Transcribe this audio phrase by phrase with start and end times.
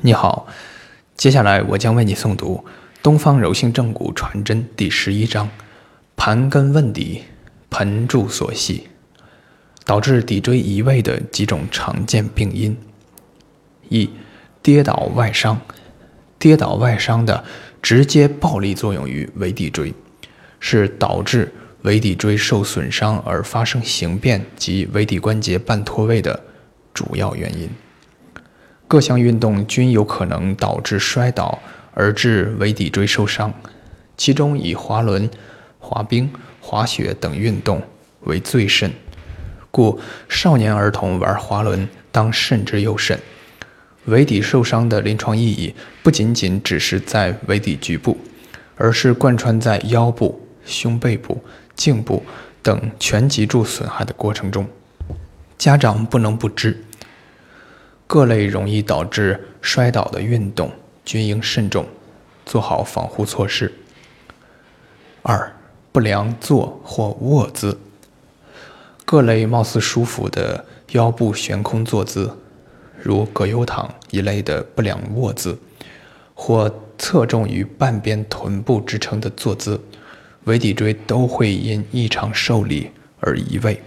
[0.00, 0.46] 你好，
[1.16, 2.64] 接下来我将为你诵读
[3.02, 5.48] 《东方柔性正骨传真》第十一章：
[6.14, 7.24] 盘根问底，
[7.68, 8.86] 盆柱所系，
[9.84, 12.76] 导致骶椎移位的几种常见病因。
[13.88, 14.08] 一、
[14.62, 15.60] 跌倒外伤。
[16.38, 17.42] 跌倒外伤的
[17.82, 19.92] 直接暴力作用于尾骶椎，
[20.60, 21.52] 是导致
[21.82, 26.40] 尾骶椎受损伤而发生形变及尾骶关节半脱位的
[26.94, 27.68] 主要原因。
[28.88, 31.58] 各项运动均有可能导致摔倒
[31.92, 33.52] 而致尾骶椎受伤，
[34.16, 35.28] 其中以滑轮、
[35.78, 37.82] 滑冰、滑雪等运动
[38.20, 38.90] 为最甚，
[39.70, 43.20] 故少年儿童玩滑轮当慎之又慎。
[44.06, 48.16] 尾骶受伤的临床意义不仅仅只是在尾骶局部，
[48.76, 52.24] 而是贯穿在腰部、胸背部、颈部
[52.62, 54.66] 等全脊柱损害的过程中，
[55.58, 56.82] 家长不能不知。
[58.08, 60.72] 各类容易导致摔倒的运动
[61.04, 61.86] 均应慎重，
[62.46, 63.70] 做好防护措施。
[65.22, 65.54] 二、
[65.92, 67.78] 不良坐或卧姿。
[69.04, 72.34] 各类貌似舒服的腰部悬空坐姿，
[72.98, 75.58] 如葛优躺一类的不良卧姿，
[76.34, 79.78] 或侧重于半边臀部支撑的坐姿，
[80.44, 83.82] 尾骶椎都会因异常受力而移位。